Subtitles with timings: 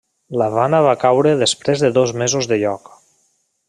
[0.41, 2.95] L'Havana va caure després de dos mesos de lloc.